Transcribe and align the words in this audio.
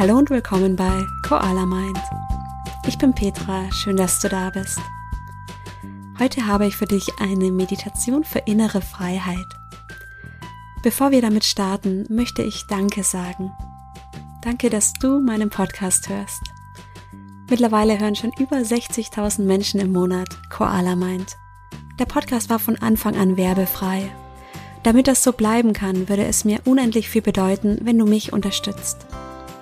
Hallo 0.00 0.16
und 0.16 0.30
willkommen 0.30 0.76
bei 0.76 1.06
Koala 1.28 1.66
Mind. 1.66 2.00
Ich 2.86 2.96
bin 2.96 3.12
Petra, 3.12 3.70
schön, 3.70 3.98
dass 3.98 4.18
du 4.18 4.30
da 4.30 4.48
bist. 4.48 4.80
Heute 6.18 6.46
habe 6.46 6.66
ich 6.66 6.74
für 6.74 6.86
dich 6.86 7.06
eine 7.20 7.52
Meditation 7.52 8.24
für 8.24 8.38
innere 8.38 8.80
Freiheit. 8.80 9.44
Bevor 10.82 11.10
wir 11.10 11.20
damit 11.20 11.44
starten, 11.44 12.06
möchte 12.08 12.40
ich 12.42 12.66
Danke 12.66 13.04
sagen. 13.04 13.52
Danke, 14.40 14.70
dass 14.70 14.94
du 14.94 15.20
meinen 15.20 15.50
Podcast 15.50 16.08
hörst. 16.08 16.44
Mittlerweile 17.50 18.00
hören 18.00 18.16
schon 18.16 18.32
über 18.38 18.56
60.000 18.56 19.42
Menschen 19.42 19.80
im 19.80 19.92
Monat 19.92 20.30
Koala 20.48 20.96
Mind. 20.96 21.36
Der 21.98 22.06
Podcast 22.06 22.48
war 22.48 22.58
von 22.58 22.76
Anfang 22.76 23.16
an 23.16 23.36
werbefrei. 23.36 24.10
Damit 24.82 25.08
das 25.08 25.22
so 25.22 25.34
bleiben 25.34 25.74
kann, 25.74 26.08
würde 26.08 26.24
es 26.24 26.46
mir 26.46 26.60
unendlich 26.64 27.10
viel 27.10 27.20
bedeuten, 27.20 27.80
wenn 27.82 27.98
du 27.98 28.06
mich 28.06 28.32
unterstützt. 28.32 29.06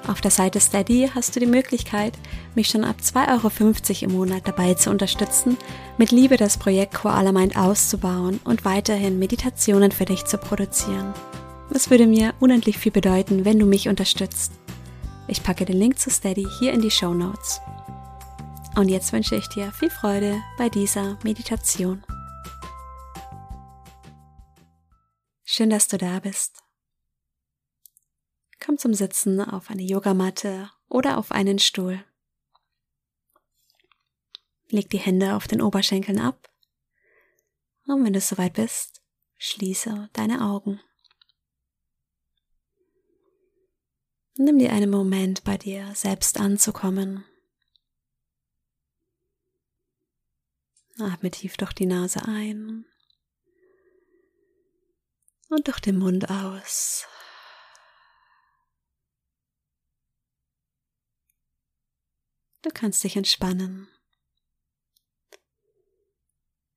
Auf 0.09 0.23
der 0.23 0.30
Seite 0.30 0.59
Steady 0.59 1.11
hast 1.15 1.37
du 1.37 1.41
die 1.41 1.47
Möglichkeit, 1.47 2.15
mich 2.55 2.69
schon 2.69 2.83
ab 2.83 2.97
2,50 3.03 3.29
Euro 3.35 4.05
im 4.07 4.12
Monat 4.12 4.48
dabei 4.48 4.73
zu 4.73 4.89
unterstützen, 4.89 5.59
mit 5.98 6.12
Liebe 6.12 6.39
das 6.39 6.57
Projekt 6.57 6.95
Koala 6.95 7.31
Mind 7.31 7.59
auszubauen 7.59 8.41
und 8.45 8.65
weiterhin 8.65 9.19
Meditationen 9.19 9.93
für 9.93 10.07
dich 10.07 10.25
zu 10.25 10.39
produzieren. 10.39 11.12
Es 11.75 11.91
würde 11.91 12.07
mir 12.07 12.33
unendlich 12.41 12.79
viel 12.79 12.91
bedeuten, 12.91 13.45
wenn 13.45 13.59
du 13.59 13.67
mich 13.67 13.91
unterstützt. 13.91 14.53
Ich 15.27 15.43
packe 15.43 15.67
den 15.67 15.77
Link 15.77 15.98
zu 15.98 16.09
Steady 16.09 16.47
hier 16.59 16.73
in 16.73 16.81
die 16.81 16.91
Show 16.91 17.12
Notes. 17.12 17.61
Und 18.77 18.89
jetzt 18.89 19.12
wünsche 19.12 19.37
ich 19.37 19.47
dir 19.48 19.73
viel 19.73 19.91
Freude 19.91 20.41
bei 20.56 20.70
dieser 20.70 21.19
Meditation. 21.23 22.03
Schön, 25.45 25.69
dass 25.69 25.87
du 25.87 25.98
da 25.98 26.19
bist. 26.20 26.67
Komm 28.65 28.79
zum 28.79 28.95
Sitzen 28.95 29.41
auf 29.41 29.70
eine 29.70 29.83
Yogamatte 29.83 30.70
oder 30.89 31.19
auf 31.19 31.33
einen 31.33 31.59
Stuhl. 31.59 32.05
Leg 34.69 34.91
die 34.91 34.98
Hände 34.98 35.34
auf 35.34 35.47
den 35.47 35.62
Oberschenkeln 35.62 36.20
ab. 36.20 36.50
Und 37.87 38.05
wenn 38.05 38.12
du 38.12 38.20
soweit 38.20 38.55
bist, 38.55 39.00
schließe 39.39 40.11
deine 40.12 40.42
Augen. 40.42 40.81
Nimm 44.37 44.59
dir 44.59 44.72
einen 44.72 44.91
Moment 44.91 45.43
bei 45.43 45.56
dir 45.56 45.95
selbst 45.95 46.39
anzukommen. 46.39 47.25
Atme 50.98 51.31
tief 51.31 51.56
durch 51.56 51.72
die 51.72 51.87
Nase 51.87 52.22
ein 52.25 52.84
und 55.48 55.67
durch 55.67 55.81
den 55.81 55.98
Mund 55.98 56.31
aus. 56.31 57.06
Du 62.62 62.70
kannst 62.70 63.05
dich 63.05 63.17
entspannen. 63.17 63.89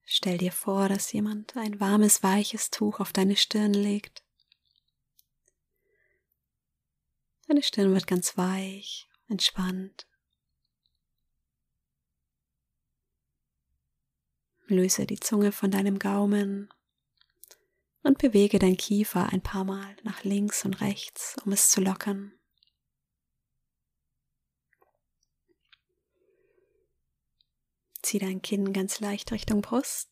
Stell 0.04 0.38
dir 0.38 0.52
vor, 0.52 0.90
dass 0.90 1.12
jemand 1.14 1.56
ein 1.56 1.80
warmes, 1.80 2.22
weiches 2.22 2.70
Tuch 2.70 3.00
auf 3.00 3.14
deine 3.14 3.38
Stirn 3.38 3.73
legt. 3.73 4.23
Deine 7.48 7.64
Stirn 7.64 7.94
wird 7.94 8.08
ganz 8.08 8.38
weich, 8.38 9.10
entspannt. 9.28 10.06
Löse 14.68 15.06
die 15.06 15.20
Zunge 15.20 15.52
von 15.52 15.72
deinem 15.72 15.98
Gaumen 15.98 16.70
und 18.04 18.18
bewege 18.18 18.60
dein 18.60 18.78
Kiefer 18.78 19.30
ein 19.32 19.42
paar 19.42 19.64
Mal 19.64 19.95
nach 20.04 20.23
links 20.23 20.64
und 20.66 20.82
rechts, 20.82 21.36
um 21.45 21.52
es 21.52 21.70
zu 21.70 21.82
lockern. 21.82 22.34
Zieh 28.02 28.20
dein 28.20 28.42
Kinn 28.42 28.73
ganz 28.73 29.00
leicht 29.00 29.32
Richtung 29.32 29.62
Brust, 29.62 30.10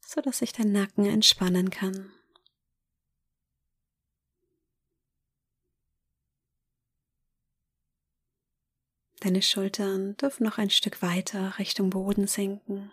so 0.00 0.20
dass 0.20 0.38
sich 0.38 0.52
dein 0.52 0.72
Nacken 0.72 1.06
entspannen 1.06 1.70
kann. 1.70 2.12
Deine 9.20 9.40
Schultern 9.40 10.16
dürfen 10.16 10.42
noch 10.42 10.58
ein 10.58 10.70
Stück 10.70 11.00
weiter 11.00 11.56
Richtung 11.60 11.90
Boden 11.90 12.26
sinken. 12.26 12.90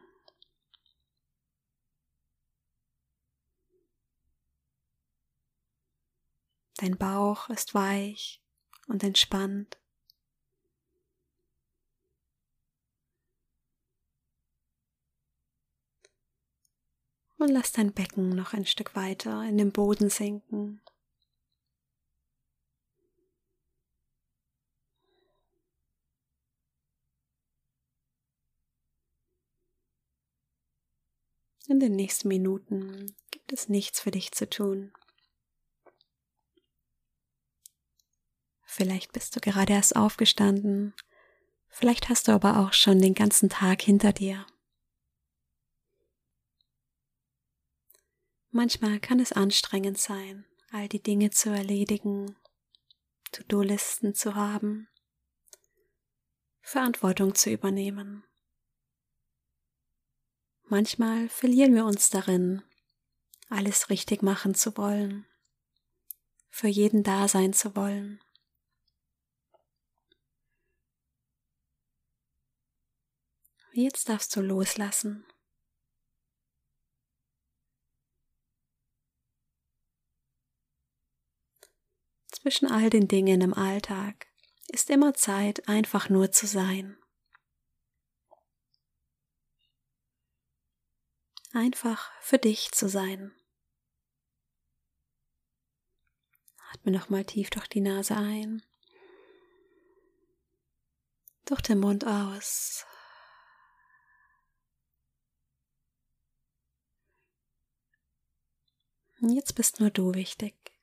Dein 6.77 6.97
Bauch 6.97 7.49
ist 7.49 7.73
weich 7.73 8.41
und 8.87 9.03
entspannt. 9.03 9.77
Und 17.39 17.47
lass 17.47 17.71
dein 17.71 17.93
Becken 17.93 18.29
noch 18.35 18.53
ein 18.53 18.65
Stück 18.65 18.97
weiter 18.97 19.43
in 19.43 19.57
den 19.57 19.71
Boden 19.71 20.09
sinken. 20.09 20.81
In 31.69 31.79
den 31.79 31.95
nächsten 31.95 32.27
Minuten 32.27 33.15
gibt 33.31 33.53
es 33.53 33.69
nichts 33.69 34.01
für 34.01 34.11
dich 34.11 34.33
zu 34.33 34.49
tun. 34.49 34.91
Vielleicht 38.65 39.13
bist 39.13 39.35
du 39.35 39.39
gerade 39.39 39.73
erst 39.73 39.95
aufgestanden, 39.95 40.93
vielleicht 41.69 42.09
hast 42.09 42.27
du 42.27 42.33
aber 42.33 42.59
auch 42.59 42.73
schon 42.73 42.99
den 42.99 43.13
ganzen 43.13 43.47
Tag 43.47 43.81
hinter 43.81 44.11
dir. 44.11 44.45
Manchmal 48.59 48.99
kann 48.99 49.21
es 49.21 49.31
anstrengend 49.31 49.97
sein, 49.97 50.45
all 50.71 50.89
die 50.89 51.01
Dinge 51.01 51.29
zu 51.29 51.49
erledigen, 51.49 52.35
To-Do-Listen 53.31 54.13
zu 54.13 54.35
haben, 54.35 54.89
Verantwortung 56.59 57.35
zu 57.35 57.51
übernehmen. 57.51 58.25
Manchmal 60.63 61.29
verlieren 61.29 61.73
wir 61.73 61.85
uns 61.85 62.09
darin, 62.09 62.61
alles 63.47 63.89
richtig 63.89 64.23
machen 64.23 64.53
zu 64.55 64.75
wollen, 64.75 65.25
für 66.49 66.67
jeden 66.67 67.01
da 67.01 67.29
sein 67.29 67.53
zu 67.53 67.77
wollen. 67.77 68.19
Jetzt 73.71 74.09
darfst 74.09 74.35
du 74.35 74.41
loslassen 74.41 75.25
zwischen 82.41 82.67
all 82.71 82.89
den 82.89 83.07
Dingen 83.07 83.41
im 83.41 83.53
Alltag 83.53 84.27
ist 84.67 84.89
immer 84.89 85.13
Zeit, 85.13 85.67
einfach 85.67 86.09
nur 86.09 86.31
zu 86.31 86.47
sein. 86.47 86.97
Einfach 91.51 92.11
für 92.21 92.37
dich 92.37 92.71
zu 92.71 92.87
sein. 92.87 93.33
Atme 96.71 96.91
nochmal 96.91 97.25
tief 97.25 97.49
durch 97.49 97.67
die 97.67 97.81
Nase 97.81 98.15
ein, 98.15 98.61
durch 101.45 101.61
den 101.61 101.79
Mund 101.79 102.05
aus. 102.05 102.85
Jetzt 109.21 109.55
bist 109.55 109.79
nur 109.79 109.89
du 109.89 110.13
wichtig. 110.13 110.78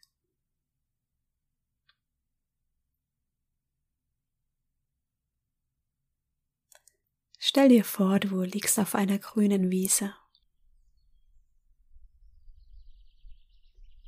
Stell 7.57 7.71
dir 7.71 7.85
vor, 7.85 8.21
du 8.21 8.43
liegst 8.43 8.79
auf 8.79 8.95
einer 8.95 9.19
grünen 9.19 9.71
Wiese. 9.71 10.15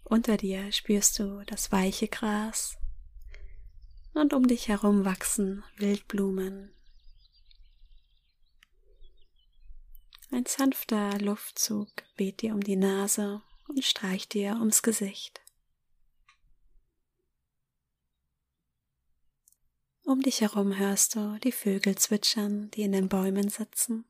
Unter 0.04 0.36
dir 0.36 0.70
spürst 0.70 1.18
du 1.18 1.42
das 1.46 1.72
weiche 1.72 2.08
Gras 2.08 2.76
und 4.12 4.34
um 4.34 4.46
dich 4.46 4.68
herum 4.68 5.06
wachsen 5.06 5.64
Wildblumen. 5.78 6.74
Ein 10.30 10.44
sanfter 10.44 11.18
Luftzug 11.18 11.88
weht 12.18 12.42
dir 12.42 12.52
um 12.52 12.60
die 12.60 12.76
Nase 12.76 13.40
und 13.66 13.82
streicht 13.82 14.34
dir 14.34 14.56
ums 14.58 14.82
Gesicht. 14.82 15.40
Um 20.08 20.22
dich 20.22 20.40
herum 20.40 20.74
hörst 20.74 21.16
du 21.16 21.38
die 21.44 21.52
Vögel 21.52 21.98
zwitschern, 21.98 22.70
die 22.70 22.80
in 22.80 22.92
den 22.92 23.10
Bäumen 23.10 23.50
sitzen. 23.50 24.06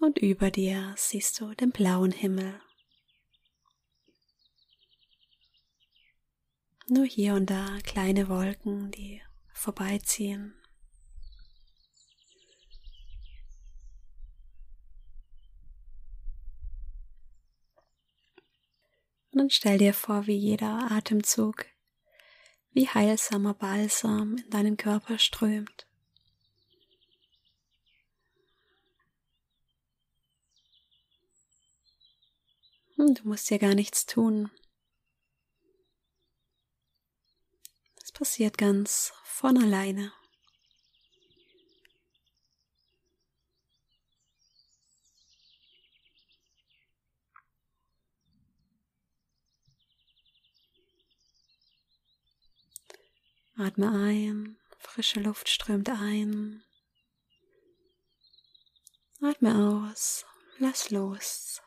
Und 0.00 0.16
über 0.16 0.50
dir 0.50 0.94
siehst 0.96 1.38
du 1.38 1.52
den 1.52 1.72
blauen 1.72 2.12
Himmel. 2.12 2.58
Nur 6.88 7.04
hier 7.04 7.34
und 7.34 7.50
da 7.50 7.80
kleine 7.84 8.30
Wolken, 8.30 8.90
die 8.92 9.20
vorbeiziehen. 9.52 10.54
Und 19.32 19.38
dann 19.38 19.50
stell 19.50 19.76
dir 19.76 19.92
vor, 19.92 20.26
wie 20.26 20.36
jeder 20.36 20.90
Atemzug 20.90 21.66
wie 22.72 22.88
heilsamer 22.88 23.54
Balsam 23.54 24.36
in 24.36 24.50
deinen 24.50 24.76
Körper 24.76 25.18
strömt. 25.18 25.86
Hm, 32.96 33.14
du 33.14 33.28
musst 33.28 33.50
dir 33.50 33.58
gar 33.58 33.74
nichts 33.74 34.06
tun. 34.06 34.50
Es 38.02 38.12
passiert 38.12 38.58
ganz 38.58 39.12
von 39.24 39.56
alleine. 39.62 40.12
Atme 53.56 53.92
ein, 53.92 54.56
frische 54.78 55.20
Luft 55.20 55.48
strömt 55.48 55.88
ein. 55.88 56.62
Atme 59.20 59.54
aus, 59.54 60.24
lass 60.58 60.90
los. 60.90 61.60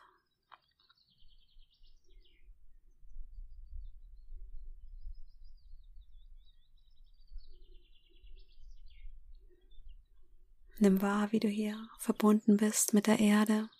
Nimm 10.78 11.00
wahr, 11.00 11.32
wie 11.32 11.40
du 11.40 11.48
hier 11.48 11.88
verbunden 11.98 12.58
bist 12.58 12.92
mit 12.92 13.06
der 13.06 13.18
Erde. 13.18 13.70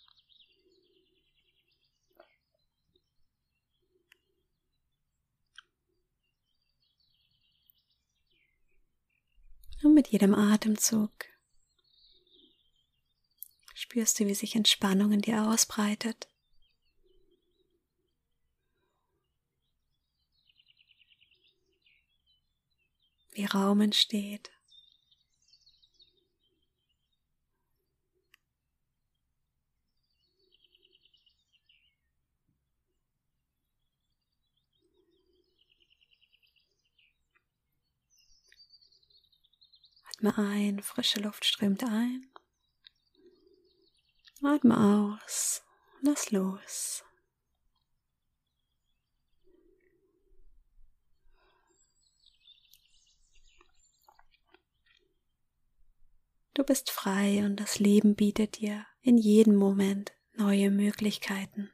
Und 9.83 9.93
mit 10.07 10.13
jedem 10.13 10.35
Atemzug 10.35 11.11
spürst 13.75 14.21
du, 14.21 14.27
wie 14.27 14.35
sich 14.35 14.55
Entspannung 14.55 15.11
in 15.11 15.21
dir 15.21 15.49
ausbreitet. 15.49 16.29
Wie 23.33 23.47
Raum 23.47 23.81
entsteht. 23.81 24.51
Atme 40.17 40.39
ein, 40.39 40.83
frische 40.83 41.21
Luft 41.21 41.45
strömt 41.45 41.85
ein. 41.85 42.27
Atme 44.43 45.13
aus, 45.15 45.63
lass 46.01 46.31
los. 46.31 47.05
Du 56.55 56.65
bist 56.65 56.91
frei 56.91 57.45
und 57.45 57.57
das 57.57 57.79
Leben 57.79 58.17
bietet 58.17 58.59
dir 58.59 58.87
in 59.03 59.19
jedem 59.19 59.57
Moment 59.57 60.15
neue 60.33 60.71
Möglichkeiten. 60.71 61.71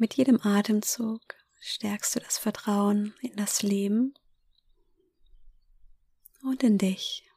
Mit 0.00 0.14
jedem 0.14 0.40
Atemzug 0.40 1.20
stärkst 1.58 2.14
du 2.14 2.20
das 2.20 2.38
Vertrauen 2.38 3.14
in 3.20 3.34
das 3.34 3.62
Leben 3.64 4.14
und 6.44 6.62
in 6.62 6.78
dich. 6.78 7.27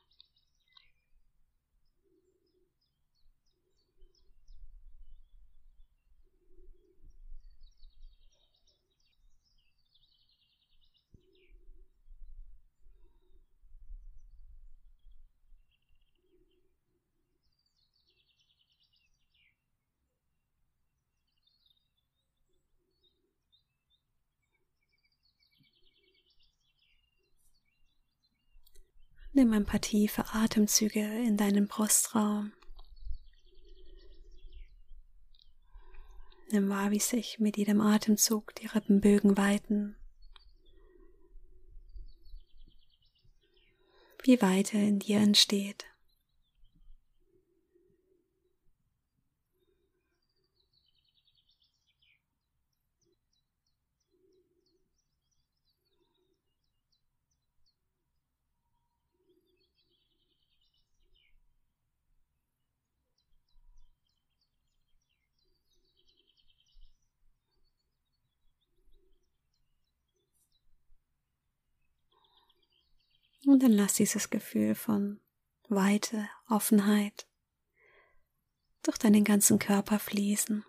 Nimm 29.34 29.54
ein 29.54 29.66
paar 29.66 29.80
tiefe 29.80 30.26
Atemzüge 30.34 31.00
in 31.00 31.38
deinen 31.38 31.68
Brustraum. 31.68 32.52
Nimm 36.52 36.68
wahr, 36.68 36.92
wie 36.92 37.00
sich 37.00 37.40
mit 37.40 37.56
jedem 37.56 37.80
Atemzug 37.80 38.54
die 38.56 38.68
Rippenbögen 38.68 39.38
weiten. 39.38 39.96
Wie 44.24 44.42
Weite 44.42 44.78
in 44.78 45.00
dir 45.00 45.20
entsteht. 45.20 45.86
Und 73.46 73.64
dann 73.64 73.72
lass 73.72 73.96
dieses 73.96 74.30
Gefühl 74.30 74.76
von 74.76 75.20
Weite, 75.68 76.30
Offenheit 76.48 77.28
durch 78.84 78.98
deinen 78.98 79.24
ganzen 79.24 79.58
Körper 79.60 80.00
fließen. 80.00 80.66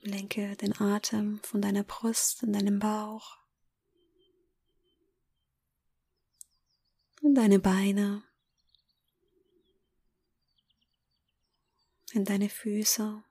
Lenke 0.00 0.56
den 0.56 0.78
Atem 0.80 1.40
von 1.42 1.62
deiner 1.62 1.82
Brust 1.82 2.42
in 2.42 2.52
deinem 2.52 2.78
Bauch 2.78 3.44
in 7.24 7.34
deine 7.34 7.58
Beine, 7.58 8.22
in 12.12 12.26
deine 12.26 12.50
Füße. 12.50 13.23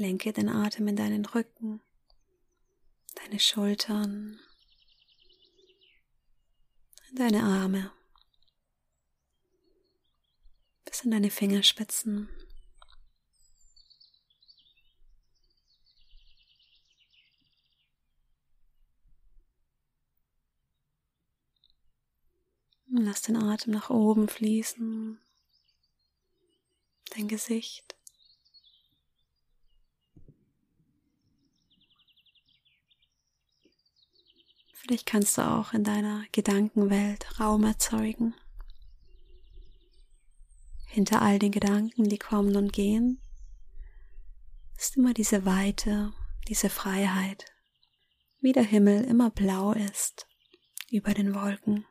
Lenke 0.00 0.32
den 0.32 0.48
Atem 0.48 0.88
in 0.88 0.96
deinen 0.96 1.26
Rücken, 1.26 1.82
deine 3.16 3.38
Schultern, 3.38 4.40
in 7.10 7.16
deine 7.16 7.42
Arme, 7.42 7.92
bis 10.86 11.04
in 11.04 11.10
deine 11.10 11.30
Fingerspitzen. 11.30 12.30
Lass 22.88 23.20
den 23.20 23.36
Atem 23.36 23.74
nach 23.74 23.90
oben 23.90 24.28
fließen, 24.28 25.20
dein 27.10 27.28
Gesicht. 27.28 27.99
Vielleicht 34.80 35.04
kannst 35.04 35.36
du 35.36 35.42
auch 35.42 35.74
in 35.74 35.84
deiner 35.84 36.24
Gedankenwelt 36.32 37.38
Raum 37.38 37.64
erzeugen. 37.64 38.34
Hinter 40.86 41.20
all 41.20 41.38
den 41.38 41.52
Gedanken, 41.52 42.08
die 42.08 42.16
kommen 42.16 42.56
und 42.56 42.72
gehen, 42.72 43.20
ist 44.78 44.96
immer 44.96 45.12
diese 45.12 45.44
Weite, 45.44 46.14
diese 46.48 46.70
Freiheit, 46.70 47.44
wie 48.40 48.52
der 48.52 48.62
Himmel 48.62 49.04
immer 49.04 49.28
blau 49.28 49.72
ist 49.72 50.26
über 50.90 51.12
den 51.12 51.34
Wolken. 51.34 51.84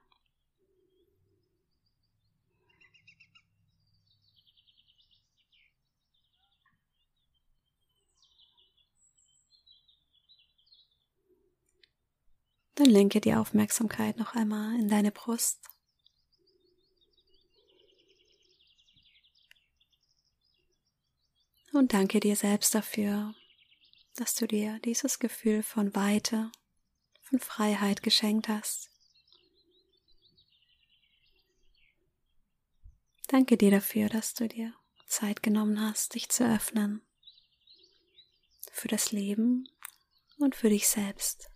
Dann 12.79 12.91
lenke 12.91 13.19
die 13.19 13.33
Aufmerksamkeit 13.33 14.17
noch 14.17 14.35
einmal 14.35 14.73
in 14.79 14.87
deine 14.87 15.11
Brust. 15.11 15.59
Und 21.73 21.91
danke 21.91 22.21
dir 22.21 22.37
selbst 22.37 22.73
dafür, 22.73 23.35
dass 24.15 24.33
du 24.35 24.47
dir 24.47 24.79
dieses 24.79 25.19
Gefühl 25.19 25.61
von 25.61 25.93
Weite, 25.93 26.53
von 27.23 27.41
Freiheit 27.41 28.01
geschenkt 28.01 28.47
hast. 28.47 28.89
Danke 33.27 33.57
dir 33.57 33.71
dafür, 33.71 34.07
dass 34.07 34.35
du 34.35 34.47
dir 34.47 34.73
Zeit 35.05 35.43
genommen 35.43 35.81
hast, 35.81 36.15
dich 36.15 36.29
zu 36.29 36.49
öffnen 36.49 37.01
für 38.71 38.87
das 38.87 39.11
Leben 39.11 39.67
und 40.37 40.55
für 40.55 40.69
dich 40.69 40.87
selbst. 40.87 41.49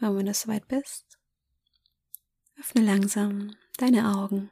Und 0.00 0.16
wenn 0.16 0.26
du 0.26 0.34
soweit 0.34 0.66
bist, 0.66 1.18
öffne 2.58 2.82
langsam 2.82 3.54
deine 3.76 4.16
Augen. 4.16 4.50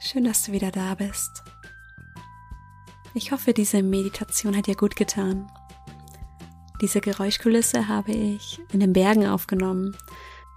Schön, 0.00 0.24
dass 0.24 0.44
du 0.44 0.52
wieder 0.52 0.70
da 0.70 0.94
bist. 0.94 1.42
Ich 3.14 3.30
hoffe, 3.30 3.52
diese 3.52 3.82
Meditation 3.82 4.56
hat 4.56 4.66
dir 4.66 4.74
gut 4.74 4.96
getan. 4.96 5.50
Diese 6.80 7.00
Geräuschkulisse 7.00 7.88
habe 7.88 8.12
ich 8.12 8.58
in 8.72 8.80
den 8.80 8.94
Bergen 8.94 9.26
aufgenommen. 9.26 9.96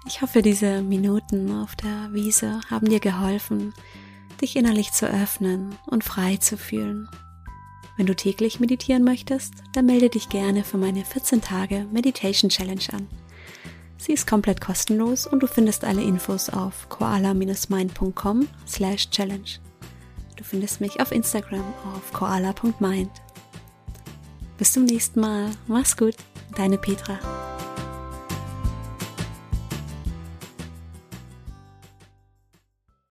Ich 0.07 0.21
hoffe, 0.21 0.41
diese 0.41 0.81
Minuten 0.81 1.51
auf 1.51 1.75
der 1.75 2.13
Wiese 2.13 2.61
haben 2.69 2.89
dir 2.89 3.01
geholfen, 3.01 3.73
dich 4.41 4.55
innerlich 4.55 4.93
zu 4.93 5.05
öffnen 5.05 5.75
und 5.85 6.03
frei 6.03 6.37
zu 6.37 6.57
fühlen. 6.57 7.09
Wenn 7.97 8.05
du 8.05 8.15
täglich 8.15 8.59
meditieren 8.59 9.03
möchtest, 9.03 9.53
dann 9.73 9.85
melde 9.85 10.09
dich 10.09 10.29
gerne 10.29 10.63
für 10.63 10.77
meine 10.77 11.05
14 11.05 11.41
Tage 11.41 11.85
Meditation 11.91 12.49
Challenge 12.49 12.83
an. 12.91 13.07
Sie 13.97 14.13
ist 14.13 14.27
komplett 14.27 14.59
kostenlos 14.61 15.25
und 15.25 15.41
du 15.41 15.47
findest 15.47 15.85
alle 15.85 16.03
Infos 16.03 16.49
auf 16.49 16.89
koala-mind.com 16.89 18.47
slash 18.67 19.09
challenge. 19.09 19.59
Du 20.35 20.43
findest 20.43 20.81
mich 20.81 20.99
auf 20.99 21.11
Instagram 21.11 21.63
auf 21.95 22.11
koala.mind. 22.11 23.11
Bis 24.57 24.73
zum 24.73 24.85
nächsten 24.85 25.19
Mal. 25.19 25.49
Mach's 25.67 25.95
gut. 25.95 26.15
Deine 26.55 26.77
Petra. 26.77 27.19